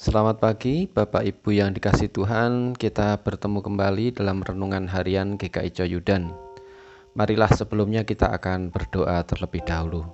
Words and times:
Selamat 0.00 0.40
pagi, 0.40 0.88
Bapak 0.88 1.28
Ibu 1.28 1.60
yang 1.60 1.76
dikasih 1.76 2.08
Tuhan. 2.08 2.72
Kita 2.72 3.20
bertemu 3.20 3.60
kembali 3.60 4.16
dalam 4.16 4.40
renungan 4.40 4.88
harian 4.88 5.36
GKI 5.36 5.76
Coyudan. 5.76 6.32
Marilah 7.12 7.52
sebelumnya 7.52 8.00
kita 8.08 8.32
akan 8.32 8.72
berdoa 8.72 9.20
terlebih 9.28 9.60
dahulu. 9.60 10.08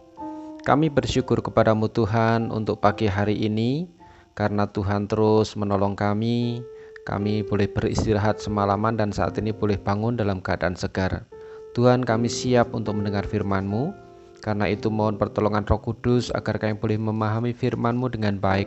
Kami 0.67 0.91
bersyukur 0.91 1.39
kepadamu 1.39 1.87
Tuhan 1.87 2.51
untuk 2.51 2.83
pagi 2.83 3.07
hari 3.07 3.39
ini, 3.39 3.87
karena 4.35 4.67
Tuhan 4.67 5.07
terus 5.07 5.55
menolong 5.55 5.95
kami. 5.95 6.67
Kami 7.07 7.47
boleh 7.47 7.71
beristirahat 7.71 8.43
semalaman 8.43 8.99
dan 8.99 9.15
saat 9.15 9.39
ini 9.39 9.55
boleh 9.55 9.79
bangun 9.79 10.19
dalam 10.19 10.43
keadaan 10.43 10.75
segar. 10.75 11.31
Tuhan 11.79 12.03
kami 12.03 12.27
siap 12.27 12.75
untuk 12.75 12.99
mendengar 12.99 13.23
firman-Mu. 13.23 13.95
Karena 14.43 14.67
itu 14.67 14.91
mohon 14.91 15.15
pertolongan 15.15 15.63
roh 15.63 15.79
kudus 15.79 16.35
agar 16.35 16.59
kami 16.59 16.75
boleh 16.75 16.99
memahami 16.99 17.55
firman-Mu 17.55 18.11
dengan 18.11 18.43
baik 18.43 18.67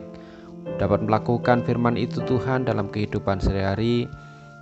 dapat 0.80 1.04
melakukan 1.04 1.60
firman 1.64 1.96
itu 1.96 2.24
Tuhan 2.24 2.64
dalam 2.64 2.88
kehidupan 2.88 3.40
sehari-hari 3.40 4.08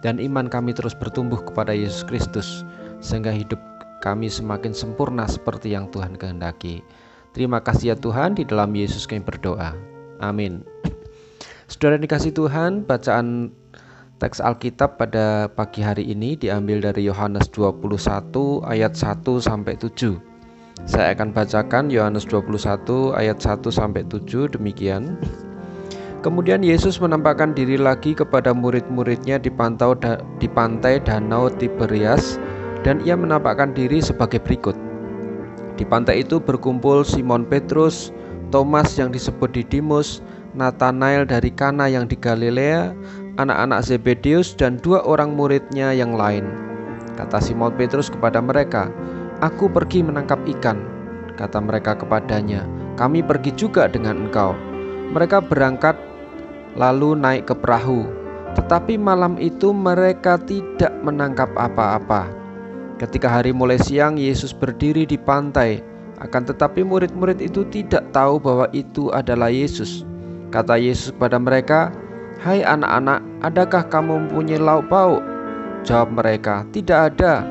dan 0.02 0.22
iman 0.22 0.46
kami 0.46 0.74
terus 0.74 0.94
bertumbuh 0.94 1.38
kepada 1.42 1.74
Yesus 1.74 2.06
Kristus 2.06 2.66
sehingga 2.98 3.30
hidup 3.30 3.58
kami 3.98 4.30
semakin 4.30 4.70
sempurna 4.74 5.26
seperti 5.26 5.74
yang 5.74 5.90
Tuhan 5.90 6.14
kehendaki. 6.14 6.82
Terima 7.34 7.62
kasih 7.62 7.94
ya 7.94 7.96
Tuhan 7.98 8.38
di 8.38 8.46
dalam 8.46 8.74
Yesus 8.74 9.06
kami 9.06 9.22
berdoa. 9.22 9.74
Amin. 10.18 10.66
Saudara 11.68 12.00
dikasih 12.00 12.32
Tuhan, 12.32 12.88
bacaan 12.88 13.52
teks 14.18 14.42
Alkitab 14.42 14.98
pada 14.98 15.46
pagi 15.52 15.84
hari 15.84 16.10
ini 16.10 16.34
diambil 16.34 16.82
dari 16.82 17.06
Yohanes 17.06 17.46
21 17.54 18.66
ayat 18.66 18.98
1 18.98 19.22
sampai 19.38 19.78
7. 19.78 20.18
Saya 20.88 21.14
akan 21.14 21.30
bacakan 21.34 21.90
Yohanes 21.90 22.26
21 22.26 23.14
ayat 23.14 23.38
1 23.38 23.70
sampai 23.70 24.02
7 24.06 24.50
demikian. 24.54 25.18
Kemudian 26.18 26.66
Yesus 26.66 26.98
menampakkan 26.98 27.54
diri 27.54 27.78
lagi 27.78 28.10
kepada 28.10 28.50
murid-muridnya 28.50 29.38
di, 29.38 29.54
pantau 29.54 29.94
di 30.42 30.50
pantai 30.50 30.98
Danau 30.98 31.46
Tiberias 31.46 32.42
dan 32.82 32.98
ia 33.06 33.14
menampakkan 33.14 33.70
diri 33.70 34.02
sebagai 34.02 34.42
berikut. 34.42 34.74
Di 35.78 35.86
pantai 35.86 36.26
itu 36.26 36.42
berkumpul 36.42 37.06
Simon 37.06 37.46
Petrus, 37.46 38.10
Thomas 38.50 38.98
yang 38.98 39.14
disebut 39.14 39.54
Didimus, 39.54 40.18
Nathanael 40.58 41.22
dari 41.22 41.54
Kana 41.54 41.86
yang 41.86 42.10
di 42.10 42.18
Galilea, 42.18 42.90
anak-anak 43.38 43.86
Zebedius 43.86 44.58
dan 44.58 44.82
dua 44.82 45.06
orang 45.06 45.38
muridnya 45.38 45.94
yang 45.94 46.18
lain. 46.18 46.50
Kata 47.14 47.38
Simon 47.38 47.78
Petrus 47.78 48.10
kepada 48.10 48.42
mereka, 48.42 48.90
"Aku 49.38 49.70
pergi 49.70 50.02
menangkap 50.02 50.42
ikan." 50.58 50.82
Kata 51.38 51.62
mereka 51.62 51.94
kepadanya, 51.94 52.66
"Kami 52.98 53.22
pergi 53.22 53.54
juga 53.54 53.86
dengan 53.86 54.26
engkau." 54.26 54.58
Mereka 55.14 55.46
berangkat 55.46 56.07
lalu 56.76 57.16
naik 57.16 57.48
ke 57.48 57.54
perahu. 57.56 58.04
Tetapi 58.58 58.98
malam 58.98 59.38
itu 59.38 59.70
mereka 59.70 60.34
tidak 60.42 60.90
menangkap 61.06 61.48
apa-apa. 61.54 62.26
Ketika 62.98 63.30
hari 63.30 63.54
mulai 63.54 63.78
siang, 63.78 64.18
Yesus 64.18 64.50
berdiri 64.50 65.06
di 65.06 65.14
pantai. 65.14 65.78
Akan 66.18 66.42
tetapi 66.42 66.82
murid-murid 66.82 67.38
itu 67.38 67.62
tidak 67.70 68.10
tahu 68.10 68.42
bahwa 68.42 68.66
itu 68.74 69.14
adalah 69.14 69.54
Yesus. 69.54 70.02
Kata 70.50 70.74
Yesus 70.74 71.14
kepada 71.14 71.38
mereka, 71.38 71.94
"Hai 72.42 72.66
anak-anak, 72.66 73.22
adakah 73.46 73.86
kamu 73.86 74.26
mempunyai 74.26 74.58
lauk 74.58 74.90
pauk?" 74.90 75.22
Jawab 75.86 76.18
mereka, 76.18 76.66
"Tidak 76.74 76.98
ada." 77.14 77.46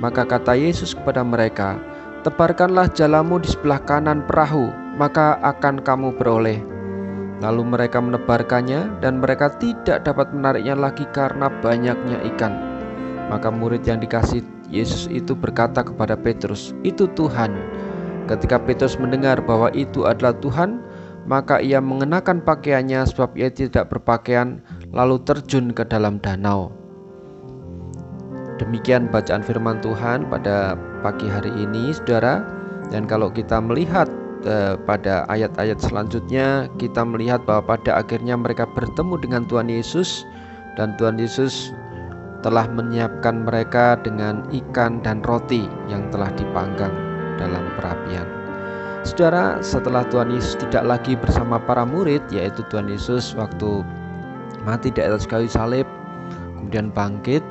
Maka 0.00 0.24
kata 0.24 0.56
Yesus 0.56 0.96
kepada 0.96 1.20
mereka, 1.20 1.76
"Tebarkanlah 2.24 2.88
jalamu 2.96 3.36
di 3.42 3.52
sebelah 3.52 3.84
kanan 3.84 4.24
perahu, 4.24 4.72
maka 4.96 5.36
akan 5.44 5.84
kamu 5.84 6.16
beroleh." 6.16 6.77
Lalu 7.38 7.62
mereka 7.70 8.02
menebarkannya 8.02 8.98
dan 8.98 9.22
mereka 9.22 9.54
tidak 9.62 10.02
dapat 10.02 10.34
menariknya 10.34 10.74
lagi 10.74 11.06
karena 11.14 11.46
banyaknya 11.62 12.18
ikan. 12.34 12.54
Maka 13.30 13.52
murid 13.52 13.86
yang 13.86 14.02
dikasih 14.02 14.42
Yesus 14.68 15.06
itu 15.08 15.38
berkata 15.38 15.86
kepada 15.86 16.18
Petrus, 16.18 16.74
"Itu 16.82 17.06
Tuhan." 17.14 17.54
Ketika 18.26 18.60
Petrus 18.60 18.98
mendengar 19.00 19.40
bahwa 19.40 19.72
itu 19.72 20.04
adalah 20.04 20.36
Tuhan, 20.36 20.82
maka 21.24 21.60
ia 21.60 21.78
mengenakan 21.80 22.44
pakaiannya 22.44 23.04
sebab 23.08 23.36
ia 23.38 23.48
tidak 23.48 23.88
berpakaian, 23.88 24.60
lalu 24.92 25.20
terjun 25.24 25.72
ke 25.72 25.84
dalam 25.86 26.20
danau. 26.20 26.72
Demikian 28.58 29.06
bacaan 29.08 29.40
firman 29.46 29.78
Tuhan 29.78 30.26
pada 30.26 30.74
pagi 31.00 31.30
hari 31.30 31.54
ini, 31.54 31.94
saudara. 31.94 32.42
Dan 32.88 33.04
kalau 33.06 33.28
kita 33.30 33.60
melihat 33.60 34.08
pada 34.86 35.26
ayat-ayat 35.26 35.82
selanjutnya 35.82 36.70
kita 36.78 37.02
melihat 37.02 37.42
bahwa 37.42 37.74
pada 37.74 37.98
akhirnya 37.98 38.38
mereka 38.38 38.64
bertemu 38.70 39.18
dengan 39.18 39.42
Tuhan 39.50 39.66
Yesus 39.66 40.22
dan 40.78 40.94
Tuhan 40.94 41.18
Yesus 41.18 41.74
telah 42.46 42.70
menyiapkan 42.70 43.42
mereka 43.42 43.98
dengan 43.98 44.46
ikan 44.54 45.02
dan 45.02 45.26
roti 45.26 45.66
yang 45.90 46.06
telah 46.14 46.30
dipanggang 46.38 46.94
dalam 47.34 47.66
perapian. 47.74 48.26
Saudara, 49.02 49.58
setelah 49.58 50.06
Tuhan 50.06 50.30
Yesus 50.30 50.54
tidak 50.68 50.86
lagi 50.86 51.18
bersama 51.18 51.58
para 51.58 51.82
murid, 51.82 52.22
yaitu 52.30 52.62
Tuhan 52.70 52.86
Yesus 52.86 53.34
waktu 53.34 53.82
mati 54.62 54.94
di 54.94 55.02
atas 55.02 55.26
kayu 55.26 55.50
salib, 55.50 55.86
kemudian 56.54 56.94
bangkit 56.94 57.42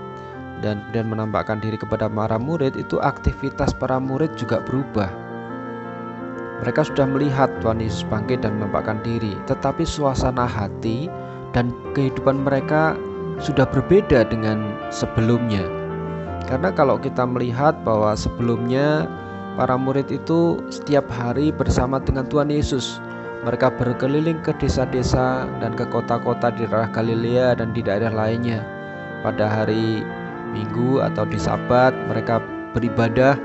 dan 0.63 0.79
kemudian 0.87 1.07
menampakkan 1.11 1.59
diri 1.59 1.75
kepada 1.75 2.07
para 2.07 2.39
murid, 2.39 2.79
itu 2.79 2.95
aktivitas 3.03 3.75
para 3.75 3.99
murid 3.99 4.31
juga 4.39 4.63
berubah 4.63 5.26
mereka 6.61 6.85
sudah 6.85 7.05
melihat 7.05 7.49
Tuhan 7.61 7.81
Yesus 7.83 8.01
bangkit 8.09 8.41
dan 8.41 8.57
menampakkan 8.57 9.01
diri, 9.05 9.37
tetapi 9.45 9.85
suasana 9.85 10.49
hati 10.49 11.05
dan 11.53 11.69
kehidupan 11.93 12.41
mereka 12.41 12.97
sudah 13.37 13.69
berbeda 13.69 14.25
dengan 14.25 14.73
sebelumnya. 14.89 15.61
Karena 16.49 16.73
kalau 16.73 16.97
kita 16.97 17.27
melihat 17.27 17.77
bahwa 17.85 18.17
sebelumnya 18.17 19.05
para 19.57 19.73
murid 19.73 20.13
itu 20.13 20.61
setiap 20.69 21.09
hari 21.09 21.49
bersama 21.49 21.97
dengan 21.97 22.29
Tuhan 22.29 22.53
Yesus. 22.53 23.01
Mereka 23.45 23.73
berkeliling 23.77 24.41
ke 24.45 24.53
desa-desa 24.61 25.49
dan 25.61 25.73
ke 25.73 25.85
kota-kota 25.89 26.53
di 26.53 26.65
daerah 26.69 26.89
Galilea 26.89 27.57
dan 27.57 27.73
di 27.73 27.81
daerah 27.81 28.13
lainnya. 28.13 28.61
Pada 29.25 29.49
hari 29.49 30.05
Minggu 30.53 31.03
atau 31.03 31.27
di 31.27 31.35
Sabat 31.35 31.91
mereka 32.07 32.39
beribadah 32.71 33.35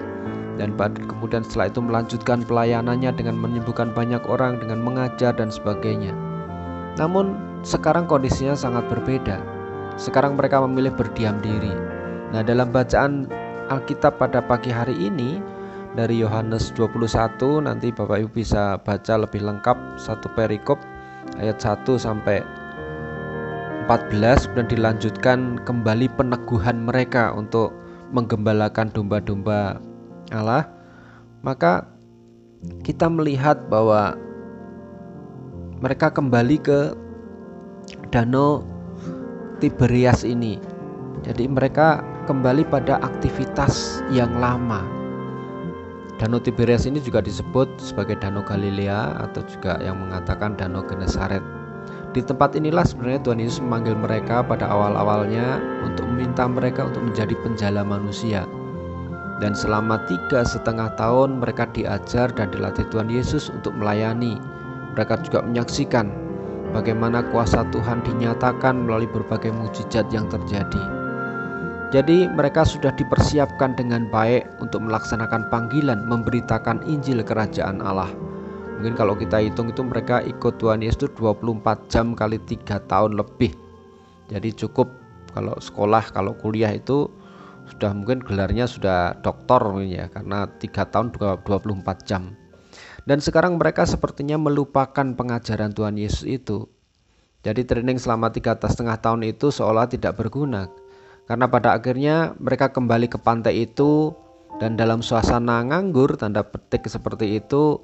dan 0.61 0.77
kemudian 0.77 1.41
setelah 1.45 1.73
itu 1.73 1.81
melanjutkan 1.81 2.45
pelayanannya 2.45 3.11
dengan 3.17 3.37
menyembuhkan 3.41 3.93
banyak 3.97 4.21
orang 4.29 4.61
dengan 4.61 4.85
mengajar 4.85 5.33
dan 5.33 5.49
sebagainya. 5.49 6.13
Namun 7.01 7.37
sekarang 7.65 8.05
kondisinya 8.05 8.53
sangat 8.53 8.85
berbeda. 8.93 9.41
Sekarang 9.97 10.37
mereka 10.37 10.61
memilih 10.65 10.93
berdiam 10.93 11.41
diri. 11.41 11.73
Nah, 12.33 12.41
dalam 12.45 12.73
bacaan 12.73 13.29
Alkitab 13.69 14.21
pada 14.21 14.45
pagi 14.45 14.73
hari 14.73 14.97
ini 14.97 15.41
dari 15.93 16.21
Yohanes 16.21 16.73
21 16.77 17.69
nanti 17.69 17.93
Bapak 17.93 18.25
Ibu 18.25 18.31
bisa 18.33 18.81
baca 18.81 19.15
lebih 19.21 19.45
lengkap 19.45 19.77
satu 20.01 20.33
perikop 20.33 20.81
ayat 21.37 21.61
1 21.61 21.85
sampai 22.01 22.41
14 23.89 24.57
dan 24.57 24.65
dilanjutkan 24.69 25.39
kembali 25.69 26.09
peneguhan 26.17 26.89
mereka 26.89 27.35
untuk 27.37 27.77
menggembalakan 28.13 28.89
domba-domba 28.93 29.92
Allah, 30.33 30.67
maka 31.45 31.87
kita 32.87 33.11
melihat 33.11 33.67
bahwa 33.67 34.15
mereka 35.83 36.15
kembali 36.15 36.57
ke 36.63 36.81
danau 38.15 38.63
Tiberias 39.59 40.27
ini. 40.27 40.59
Jadi 41.23 41.47
mereka 41.47 42.03
kembali 42.27 42.67
pada 42.67 42.99
aktivitas 43.03 44.03
yang 44.11 44.31
lama. 44.43 44.83
Danau 46.19 46.39
Tiberias 46.39 46.87
ini 46.87 47.03
juga 47.03 47.19
disebut 47.19 47.83
sebagai 47.83 48.15
Danau 48.19 48.47
Galilea 48.47 49.19
atau 49.27 49.43
juga 49.43 49.79
yang 49.83 49.99
mengatakan 49.99 50.55
Danau 50.55 50.87
Genesaret. 50.87 51.43
Di 52.15 52.23
tempat 52.23 52.55
inilah 52.55 52.87
sebenarnya 52.87 53.27
Tuhan 53.27 53.43
Yesus 53.43 53.59
memanggil 53.59 53.99
mereka 53.99 54.47
pada 54.47 54.71
awal-awalnya 54.71 55.59
untuk 55.83 56.07
meminta 56.15 56.47
mereka 56.47 56.87
untuk 56.87 57.03
menjadi 57.11 57.35
penjala 57.43 57.83
manusia 57.83 58.47
dan 59.43 59.59
selama 59.59 59.99
tiga 60.07 60.47
setengah 60.47 60.95
tahun 60.95 61.43
mereka 61.43 61.67
diajar 61.75 62.31
dan 62.31 62.55
dilatih 62.55 62.87
Tuhan 62.95 63.11
Yesus 63.11 63.51
untuk 63.51 63.75
melayani. 63.75 64.39
Mereka 64.95 65.19
juga 65.27 65.43
menyaksikan 65.43 66.15
bagaimana 66.71 67.27
kuasa 67.35 67.67
Tuhan 67.75 68.07
dinyatakan 68.07 68.87
melalui 68.87 69.11
berbagai 69.11 69.51
mujizat 69.51 70.07
yang 70.15 70.31
terjadi. 70.31 71.03
Jadi 71.91 72.25
mereka 72.31 72.65
sudah 72.65 72.95
dipersiapkan 72.95 73.77
dengan 73.77 74.09
baik 74.09 74.47
untuk 74.65 74.81
melaksanakan 74.81 75.51
panggilan 75.53 76.09
memberitakan 76.09 76.81
Injil 76.89 77.21
Kerajaan 77.21 77.85
Allah. 77.85 78.09
Mungkin 78.79 78.97
kalau 78.97 79.13
kita 79.13 79.43
hitung 79.43 79.69
itu 79.75 79.85
mereka 79.85 80.25
ikut 80.25 80.57
Tuhan 80.57 80.81
Yesus 80.81 81.13
24 81.19 81.93
jam 81.93 82.17
kali 82.17 82.41
3 82.41 82.81
tahun 82.89 83.19
lebih. 83.21 83.53
Jadi 84.33 84.57
cukup 84.57 84.89
kalau 85.37 85.53
sekolah, 85.61 86.09
kalau 86.17 86.33
kuliah 86.41 86.73
itu 86.73 87.13
sudah 87.71 87.95
mungkin 87.95 88.19
gelarnya 88.23 88.67
sudah 88.67 89.19
doktor 89.23 89.83
ya 89.87 90.11
karena 90.11 90.51
tiga 90.59 90.89
tahun 90.89 91.15
24 91.15 92.09
jam. 92.09 92.35
Dan 93.03 93.19
sekarang 93.19 93.59
mereka 93.59 93.83
sepertinya 93.83 94.39
melupakan 94.39 95.05
pengajaran 95.15 95.75
Tuhan 95.75 95.99
Yesus 95.99 96.23
itu. 96.27 96.71
Jadi 97.43 97.67
training 97.67 97.99
selama 97.99 98.31
tiga 98.31 98.55
setengah 98.55 98.99
tahun 99.03 99.27
itu 99.27 99.51
seolah 99.51 99.91
tidak 99.91 100.15
berguna. 100.15 100.71
Karena 101.27 101.51
pada 101.51 101.75
akhirnya 101.75 102.39
mereka 102.39 102.71
kembali 102.71 103.11
ke 103.11 103.19
pantai 103.19 103.67
itu 103.67 104.15
dan 104.63 104.79
dalam 104.79 105.03
suasana 105.03 105.67
nganggur 105.67 106.15
tanda 106.15 106.47
petik 106.47 106.87
seperti 106.87 107.43
itu 107.43 107.83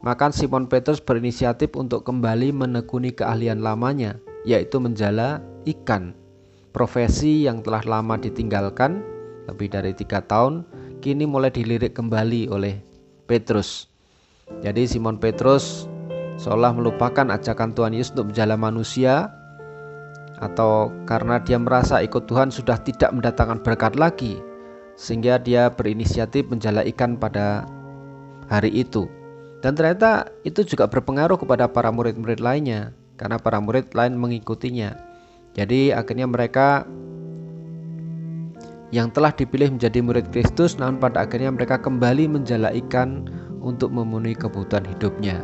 maka 0.00 0.32
Simon 0.32 0.64
Petrus 0.64 1.00
berinisiatif 1.00 1.76
untuk 1.76 2.08
kembali 2.08 2.56
menekuni 2.56 3.12
keahlian 3.12 3.60
lamanya 3.60 4.16
yaitu 4.48 4.80
menjala 4.80 5.44
ikan. 5.68 6.16
Profesi 6.72 7.44
yang 7.44 7.60
telah 7.60 7.84
lama 7.84 8.16
ditinggalkan 8.16 9.04
lebih 9.50 9.74
dari 9.74 9.90
tiga 9.92 10.22
tahun 10.22 10.62
kini 11.02 11.26
mulai 11.26 11.50
dilirik 11.50 11.98
kembali 11.98 12.46
oleh 12.48 12.78
Petrus. 13.26 13.90
Jadi 14.62 14.86
Simon 14.86 15.18
Petrus 15.18 15.90
seolah 16.38 16.72
melupakan 16.72 17.26
ajakan 17.30 17.74
Tuhan 17.74 17.92
Yesus 17.94 18.14
untuk 18.14 18.34
menjala 18.34 18.54
manusia 18.54 19.30
atau 20.40 20.88
karena 21.04 21.36
dia 21.42 21.60
merasa 21.60 22.00
ikut 22.00 22.24
Tuhan 22.24 22.48
sudah 22.48 22.80
tidak 22.80 23.12
mendatangkan 23.12 23.60
berkat 23.60 23.94
lagi 23.98 24.40
sehingga 24.96 25.36
dia 25.40 25.68
berinisiatif 25.68 26.48
menjala 26.48 26.84
ikan 26.88 27.16
pada 27.16 27.68
hari 28.48 28.72
itu. 28.72 29.08
Dan 29.60 29.76
ternyata 29.76 30.32
itu 30.44 30.64
juga 30.64 30.88
berpengaruh 30.88 31.36
kepada 31.36 31.68
para 31.68 31.92
murid-murid 31.92 32.40
lainnya 32.40 32.96
karena 33.20 33.36
para 33.36 33.60
murid 33.60 33.92
lain 33.92 34.16
mengikutinya. 34.16 34.96
Jadi 35.52 35.92
akhirnya 35.92 36.24
mereka 36.24 36.88
yang 38.90 39.10
telah 39.14 39.30
dipilih 39.30 39.74
menjadi 39.74 40.02
murid 40.02 40.30
Kristus 40.34 40.78
namun 40.78 40.98
pada 40.98 41.22
akhirnya 41.26 41.54
mereka 41.54 41.78
kembali 41.78 42.26
menjala 42.26 42.74
ikan 42.86 43.26
untuk 43.62 43.94
memenuhi 43.94 44.34
kebutuhan 44.34 44.86
hidupnya 44.86 45.42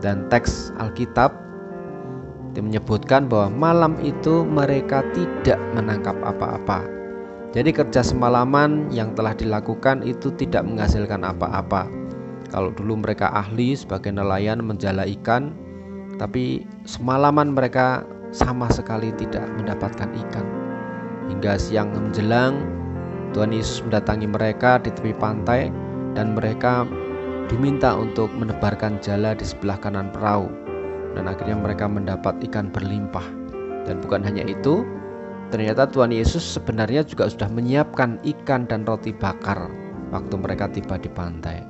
dan 0.00 0.28
teks 0.28 0.72
Alkitab 0.80 1.46
menyebutkan 2.62 3.28
bahwa 3.28 3.52
malam 3.52 3.92
itu 4.00 4.44
mereka 4.48 5.04
tidak 5.12 5.60
menangkap 5.76 6.16
apa-apa. 6.24 6.84
Jadi 7.52 7.72
kerja 7.72 8.04
semalaman 8.04 8.92
yang 8.92 9.16
telah 9.16 9.32
dilakukan 9.32 10.04
itu 10.04 10.32
tidak 10.36 10.64
menghasilkan 10.64 11.24
apa-apa. 11.24 11.88
Kalau 12.52 12.70
dulu 12.72 13.00
mereka 13.00 13.32
ahli 13.32 13.76
sebagai 13.76 14.12
nelayan 14.12 14.60
menjala 14.60 15.08
ikan, 15.20 15.52
tapi 16.20 16.64
semalaman 16.84 17.52
mereka 17.56 18.04
sama 18.32 18.68
sekali 18.72 19.12
tidak 19.16 19.44
mendapatkan 19.56 20.08
ikan. 20.28 20.65
Hingga 21.26 21.58
siang 21.58 21.90
menjelang, 21.90 22.54
Tuhan 23.34 23.52
Yesus 23.52 23.82
mendatangi 23.84 24.30
mereka 24.30 24.78
di 24.80 24.94
tepi 24.94 25.12
pantai 25.16 25.68
dan 26.16 26.32
mereka 26.32 26.86
diminta 27.46 27.94
untuk 27.94 28.30
menebarkan 28.34 28.98
jala 29.02 29.36
di 29.36 29.44
sebelah 29.46 29.78
kanan 29.78 30.10
perahu 30.10 30.50
dan 31.16 31.26
akhirnya 31.26 31.56
mereka 31.56 31.88
mendapat 31.88 32.36
ikan 32.50 32.68
berlimpah. 32.68 33.24
Dan 33.88 34.02
bukan 34.02 34.20
hanya 34.20 34.44
itu, 34.44 34.84
ternyata 35.48 35.88
Tuhan 35.88 36.12
Yesus 36.12 36.42
sebenarnya 36.42 37.06
juga 37.06 37.30
sudah 37.30 37.48
menyiapkan 37.48 38.20
ikan 38.36 38.68
dan 38.68 38.84
roti 38.84 39.16
bakar 39.16 39.70
waktu 40.12 40.34
mereka 40.36 40.68
tiba 40.68 41.00
di 41.00 41.08
pantai. 41.08 41.64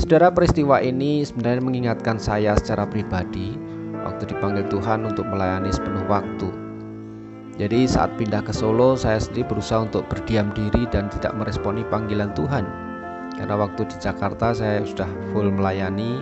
Saudara 0.00 0.32
peristiwa 0.32 0.80
ini 0.80 1.26
sebenarnya 1.26 1.62
mengingatkan 1.62 2.16
saya 2.16 2.56
secara 2.56 2.86
pribadi 2.86 3.58
waktu 4.06 4.30
dipanggil 4.30 4.64
Tuhan 4.70 5.04
untuk 5.04 5.26
melayani 5.26 5.68
sepenuh 5.74 6.06
waktu. 6.06 6.65
Jadi 7.56 7.88
saat 7.88 8.12
pindah 8.20 8.44
ke 8.44 8.52
Solo 8.52 9.00
saya 9.00 9.16
sendiri 9.16 9.48
berusaha 9.48 9.88
untuk 9.88 10.04
berdiam 10.12 10.52
diri 10.52 10.84
dan 10.92 11.08
tidak 11.08 11.32
meresponi 11.32 11.84
panggilan 11.88 12.36
Tuhan. 12.36 12.68
Karena 13.36 13.56
waktu 13.56 13.88
di 13.88 13.96
Jakarta 13.96 14.52
saya 14.52 14.84
sudah 14.84 15.08
full 15.32 15.48
melayani 15.48 16.20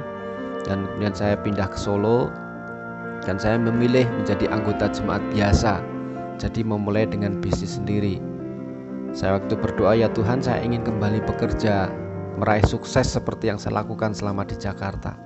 dan 0.64 0.88
kemudian 0.88 1.14
saya 1.14 1.36
pindah 1.38 1.68
ke 1.68 1.78
Solo 1.78 2.32
dan 3.24 3.40
saya 3.40 3.56
memilih 3.56 4.04
menjadi 4.20 4.48
anggota 4.52 4.88
jemaat 4.92 5.24
biasa 5.32 5.80
jadi 6.36 6.60
memulai 6.66 7.08
dengan 7.08 7.38
bisnis 7.40 7.80
sendiri 7.80 8.18
saya 9.14 9.40
waktu 9.40 9.54
berdoa 9.54 9.94
ya 9.94 10.10
Tuhan 10.10 10.42
saya 10.44 10.60
ingin 10.64 10.82
kembali 10.82 11.22
bekerja 11.24 11.88
meraih 12.36 12.64
sukses 12.66 13.06
seperti 13.06 13.48
yang 13.52 13.60
saya 13.60 13.80
lakukan 13.84 14.12
selama 14.12 14.42
di 14.44 14.56
Jakarta 14.58 15.16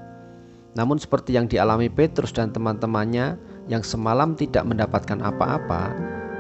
namun 0.77 1.01
seperti 1.01 1.35
yang 1.35 1.49
dialami 1.49 1.89
Petrus 1.89 2.31
dan 2.31 2.55
teman-temannya 2.55 3.41
yang 3.69 3.85
semalam 3.85 4.33
tidak 4.35 4.65
mendapatkan 4.65 5.21
apa-apa 5.21 5.93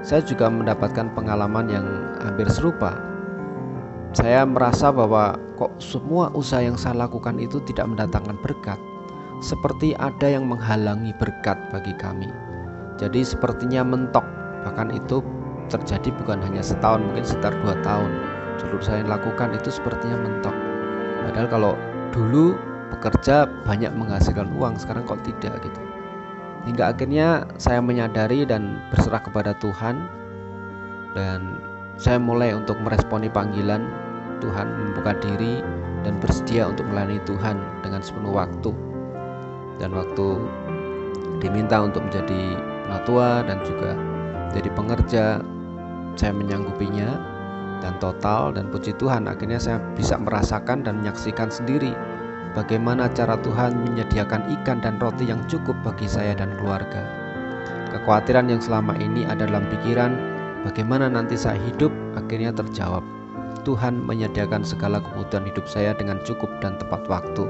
saya 0.06 0.22
juga 0.22 0.46
mendapatkan 0.46 1.10
pengalaman 1.14 1.66
yang 1.66 1.86
hampir 2.22 2.46
serupa. 2.50 2.94
Saya 4.14 4.46
merasa 4.46 4.88
bahwa 4.94 5.36
kok 5.58 5.74
semua 5.82 6.30
usaha 6.32 6.62
yang 6.62 6.78
saya 6.78 6.96
lakukan 7.06 7.36
itu 7.36 7.60
tidak 7.68 7.90
mendatangkan 7.90 8.38
berkat 8.40 8.78
seperti 9.38 9.94
ada 9.98 10.26
yang 10.26 10.48
menghalangi 10.48 11.12
berkat 11.18 11.58
bagi 11.70 11.92
kami. 11.98 12.30
Jadi 12.98 13.22
sepertinya 13.22 13.84
mentok 13.84 14.24
bahkan 14.66 14.90
itu 14.90 15.22
terjadi 15.68 16.10
bukan 16.24 16.40
hanya 16.42 16.64
setahun 16.64 17.04
mungkin 17.04 17.26
sekitar 17.26 17.52
dua 17.62 17.76
tahun. 17.84 18.10
Dulu 18.58 18.80
saya 18.82 19.04
lakukan 19.06 19.54
itu 19.54 19.70
sepertinya 19.70 20.18
mentok. 20.18 20.56
Padahal 21.28 21.48
kalau 21.52 21.72
dulu 22.10 22.56
bekerja 22.96 23.46
banyak 23.68 23.92
menghasilkan 23.92 24.48
uang 24.56 24.80
sekarang 24.80 25.04
kok 25.04 25.20
tidak 25.22 25.60
gitu 25.60 25.87
hingga 26.68 26.92
akhirnya 26.92 27.48
saya 27.56 27.80
menyadari 27.80 28.44
dan 28.44 28.84
berserah 28.92 29.24
kepada 29.24 29.56
Tuhan 29.56 30.04
dan 31.16 31.56
saya 31.96 32.20
mulai 32.20 32.52
untuk 32.52 32.76
meresponi 32.84 33.32
panggilan 33.32 33.88
Tuhan 34.38 34.68
membuka 34.68 35.18
diri 35.18 35.64
dan 36.06 36.20
bersedia 36.22 36.68
untuk 36.70 36.86
melayani 36.86 37.18
Tuhan 37.26 37.58
dengan 37.82 37.98
sepenuh 38.04 38.30
waktu. 38.36 38.70
Dan 39.82 39.94
waktu 39.94 40.38
diminta 41.42 41.82
untuk 41.82 42.06
menjadi 42.06 42.54
penatua 42.86 43.42
dan 43.46 43.58
juga 43.66 43.98
jadi 44.54 44.70
pengerja, 44.74 45.24
saya 46.14 46.32
menyanggupinya 46.34 47.10
dan 47.78 47.94
total 48.02 48.50
dan 48.54 48.70
puji 48.74 48.90
Tuhan 48.98 49.30
akhirnya 49.30 49.58
saya 49.58 49.78
bisa 49.94 50.18
merasakan 50.18 50.82
dan 50.82 51.02
menyaksikan 51.02 51.46
sendiri 51.46 51.94
bagaimana 52.56 53.10
cara 53.12 53.36
Tuhan 53.40 53.76
menyediakan 53.88 54.48
ikan 54.60 54.80
dan 54.80 54.96
roti 55.02 55.28
yang 55.28 55.42
cukup 55.50 55.76
bagi 55.84 56.08
saya 56.08 56.36
dan 56.36 56.56
keluarga. 56.56 57.04
Kekhawatiran 57.92 58.52
yang 58.52 58.60
selama 58.60 58.96
ini 59.00 59.24
ada 59.24 59.48
dalam 59.48 59.64
pikiran 59.72 60.38
Bagaimana 60.66 61.06
nanti 61.06 61.38
saya 61.38 61.54
hidup 61.70 61.94
akhirnya 62.18 62.50
terjawab. 62.50 63.06
Tuhan 63.62 63.94
menyediakan 64.02 64.66
segala 64.66 64.98
kebutuhan 64.98 65.46
hidup 65.46 65.70
saya 65.70 65.94
dengan 65.94 66.18
cukup 66.26 66.50
dan 66.58 66.74
tepat 66.82 67.06
waktu. 67.06 67.46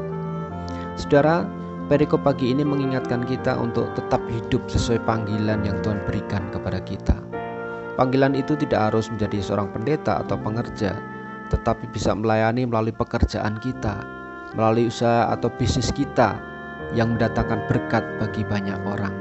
Saudara, 0.98 1.48
perikop 1.88 2.20
pagi 2.20 2.52
ini 2.52 2.66
mengingatkan 2.66 3.24
kita 3.24 3.56
untuk 3.56 3.88
tetap 3.96 4.20
hidup 4.28 4.60
sesuai 4.68 5.00
panggilan 5.08 5.64
yang 5.64 5.80
Tuhan 5.80 6.04
berikan 6.04 6.52
kepada 6.52 6.84
kita. 6.84 7.16
Panggilan 7.96 8.36
itu 8.36 8.58
tidak 8.60 8.92
harus 8.92 9.08
menjadi 9.08 9.40
seorang 9.40 9.72
pendeta 9.72 10.20
atau 10.20 10.36
pengerja, 10.36 11.00
tetapi 11.48 11.88
bisa 11.88 12.12
melayani 12.12 12.68
melalui 12.68 12.92
pekerjaan 12.92 13.56
kita, 13.58 14.04
melalui 14.56 14.88
usaha 14.88 15.28
atau 15.32 15.52
bisnis 15.56 15.92
kita 15.92 16.38
yang 16.96 17.16
mendatangkan 17.16 17.68
berkat 17.68 18.04
bagi 18.16 18.46
banyak 18.46 18.78
orang. 18.88 19.12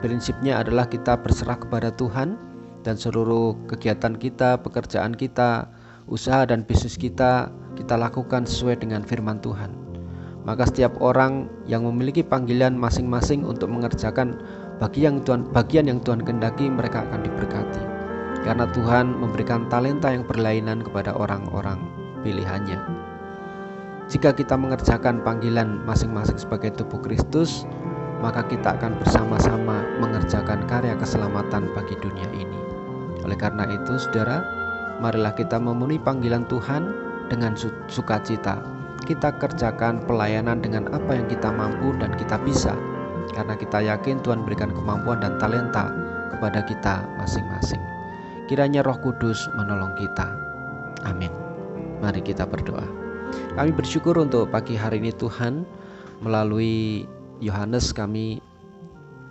Prinsipnya 0.00 0.64
adalah 0.64 0.88
kita 0.88 1.20
berserah 1.20 1.60
kepada 1.60 1.92
Tuhan 1.92 2.40
dan 2.80 2.96
seluruh 2.96 3.52
kegiatan 3.68 4.16
kita, 4.16 4.56
pekerjaan 4.64 5.12
kita, 5.12 5.68
usaha 6.08 6.48
dan 6.48 6.64
bisnis 6.64 6.96
kita 6.96 7.52
kita 7.76 7.96
lakukan 7.96 8.48
sesuai 8.48 8.80
dengan 8.80 9.04
firman 9.04 9.40
Tuhan. 9.40 9.72
Maka 10.48 10.68
setiap 10.72 10.96
orang 11.04 11.52
yang 11.68 11.84
memiliki 11.84 12.24
panggilan 12.24 12.72
masing-masing 12.72 13.44
untuk 13.44 13.68
mengerjakan 13.68 14.40
bagian 14.80 15.20
yang 15.20 15.24
Tuhan 15.28 15.42
bagian 15.52 15.84
yang 15.84 16.00
Tuhan 16.00 16.24
kehendaki 16.24 16.72
mereka 16.72 17.04
akan 17.04 17.20
diberkati. 17.20 17.82
Karena 18.40 18.64
Tuhan 18.72 19.20
memberikan 19.20 19.68
talenta 19.68 20.08
yang 20.08 20.24
berlainan 20.24 20.80
kepada 20.80 21.12
orang-orang 21.12 21.76
pilihannya. 22.24 22.99
Jika 24.10 24.34
kita 24.34 24.58
mengerjakan 24.58 25.22
panggilan 25.22 25.86
masing-masing 25.86 26.34
sebagai 26.34 26.74
tubuh 26.74 26.98
Kristus, 26.98 27.62
maka 28.18 28.42
kita 28.42 28.74
akan 28.74 28.98
bersama-sama 28.98 29.86
mengerjakan 30.02 30.66
karya 30.66 30.98
keselamatan 30.98 31.70
bagi 31.78 31.94
dunia 32.02 32.26
ini. 32.34 32.58
Oleh 33.22 33.38
karena 33.38 33.70
itu, 33.70 34.02
saudara, 34.02 34.42
marilah 34.98 35.30
kita 35.38 35.62
memenuhi 35.62 36.02
panggilan 36.02 36.42
Tuhan 36.50 36.90
dengan 37.30 37.54
sukacita. 37.86 38.58
Kita 39.06 39.30
kerjakan 39.38 40.02
pelayanan 40.10 40.58
dengan 40.58 40.90
apa 40.90 41.14
yang 41.14 41.30
kita 41.30 41.54
mampu 41.54 41.94
dan 42.02 42.10
kita 42.18 42.34
bisa, 42.42 42.74
karena 43.30 43.54
kita 43.54 43.78
yakin 43.78 44.18
Tuhan 44.26 44.42
berikan 44.42 44.74
kemampuan 44.74 45.22
dan 45.22 45.38
talenta 45.38 45.86
kepada 46.34 46.66
kita 46.66 47.06
masing-masing. 47.14 47.80
Kiranya 48.50 48.82
Roh 48.82 48.98
Kudus 48.98 49.46
menolong 49.54 49.94
kita. 49.94 50.26
Amin. 51.06 51.30
Mari 52.02 52.26
kita 52.26 52.42
berdoa. 52.42 53.09
Kami 53.54 53.70
bersyukur 53.76 54.16
untuk 54.16 54.48
pagi 54.48 54.74
hari 54.74 55.02
ini 55.02 55.12
Tuhan 55.14 55.66
melalui 56.24 57.04
Yohanes 57.40 57.92
kami 57.92 58.40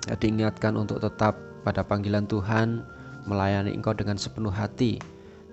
diingatkan 0.09 0.73
untuk 0.77 1.01
tetap 1.01 1.37
pada 1.61 1.85
panggilan 1.85 2.25
Tuhan 2.25 2.81
melayani 3.29 3.75
Engkau 3.75 3.93
dengan 3.93 4.17
sepenuh 4.17 4.53
hati, 4.53 4.97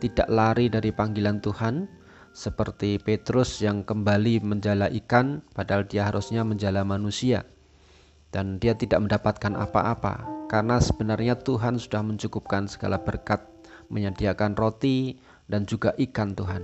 tidak 0.00 0.28
lari 0.32 0.72
dari 0.72 0.92
panggilan 0.94 1.42
Tuhan, 1.44 1.88
seperti 2.32 3.00
Petrus 3.00 3.60
yang 3.60 3.84
kembali 3.84 4.40
menjala 4.44 4.88
ikan, 5.04 5.44
padahal 5.52 5.84
dia 5.88 6.08
harusnya 6.08 6.44
menjala 6.44 6.84
manusia. 6.84 7.44
dan 8.36 8.60
dia 8.60 8.76
tidak 8.76 9.00
mendapatkan 9.00 9.56
apa-apa 9.56 10.26
karena 10.52 10.76
sebenarnya 10.76 11.40
Tuhan 11.40 11.80
sudah 11.80 12.04
mencukupkan 12.04 12.68
segala 12.68 13.00
berkat 13.00 13.42
menyediakan 13.88 14.52
roti 14.58 15.16
dan 15.46 15.64
juga 15.64 15.94
ikan 15.96 16.34
Tuhan. 16.34 16.62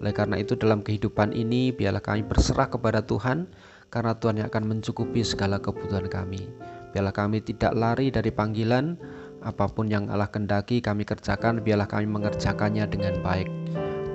Oleh 0.00 0.16
karena 0.16 0.40
itu 0.40 0.56
dalam 0.56 0.80
kehidupan 0.80 1.36
ini 1.36 1.76
biarlah 1.76 2.00
kami 2.00 2.24
berserah 2.24 2.72
kepada 2.72 3.04
Tuhan 3.04 3.44
karena 3.92 4.16
Tuhan 4.16 4.40
yang 4.40 4.48
akan 4.48 4.64
mencukupi 4.64 5.20
segala 5.20 5.60
kebutuhan 5.60 6.08
kami. 6.08 6.48
Biarlah 6.96 7.12
kami 7.12 7.44
tidak 7.44 7.76
lari 7.76 8.08
dari 8.08 8.32
panggilan, 8.32 8.96
apa 9.44 9.68
pun 9.68 9.92
yang 9.92 10.08
Allah 10.08 10.26
kendaki 10.32 10.80
kami 10.80 11.04
kerjakan, 11.04 11.60
biarlah 11.60 11.86
kami 11.86 12.08
mengerjakannya 12.08 12.88
dengan 12.88 13.20
baik. 13.20 13.46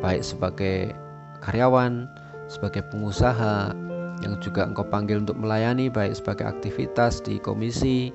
Baik 0.02 0.26
sebagai 0.26 0.92
karyawan, 1.46 2.10
sebagai 2.50 2.82
pengusaha, 2.90 3.72
yang 4.26 4.34
juga 4.42 4.66
engkau 4.66 4.88
panggil 4.90 5.22
untuk 5.22 5.38
melayani 5.38 5.92
baik 5.92 6.18
sebagai 6.18 6.50
aktivitas 6.50 7.22
di 7.22 7.38
komisi, 7.38 8.10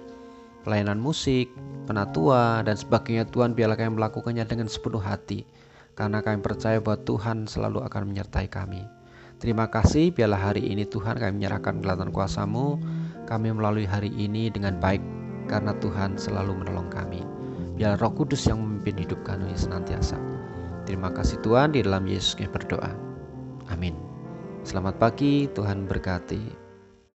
pelayanan 0.66 0.98
musik, 0.98 1.46
penatua, 1.86 2.66
dan 2.66 2.74
sebagainya 2.74 3.28
Tuhan 3.30 3.54
biarlah 3.54 3.78
kami 3.78 3.94
melakukannya 3.94 4.42
dengan 4.48 4.66
sepenuh 4.66 5.00
hati 5.00 5.46
karena 6.00 6.24
kami 6.24 6.40
percaya 6.40 6.80
bahwa 6.80 6.96
Tuhan 7.04 7.44
selalu 7.44 7.84
akan 7.84 8.08
menyertai 8.08 8.48
kami. 8.48 8.88
Terima 9.36 9.68
kasih, 9.68 10.08
biarlah 10.16 10.40
hari 10.40 10.64
ini 10.64 10.88
Tuhan 10.88 11.20
kami 11.20 11.44
menyerahkan 11.44 11.84
kelihatan 11.84 12.08
kuasamu, 12.08 12.80
kami 13.28 13.52
melalui 13.52 13.84
hari 13.84 14.08
ini 14.16 14.48
dengan 14.48 14.80
baik, 14.80 15.04
karena 15.44 15.76
Tuhan 15.76 16.16
selalu 16.16 16.64
menolong 16.64 16.88
kami. 16.88 17.20
Biarlah 17.76 18.00
roh 18.00 18.16
kudus 18.16 18.48
yang 18.48 18.64
memimpin 18.64 18.96
hidup 18.96 19.20
kami 19.28 19.52
senantiasa. 19.52 20.16
Terima 20.88 21.12
kasih 21.12 21.36
Tuhan, 21.44 21.76
di 21.76 21.84
dalam 21.84 22.08
Yesus 22.08 22.32
kami 22.32 22.48
berdoa. 22.48 22.96
Amin. 23.68 23.92
Selamat 24.64 24.96
pagi, 24.96 25.52
Tuhan 25.52 25.84
berkati. 25.84 26.59